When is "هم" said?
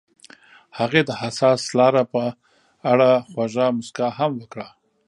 4.17-4.31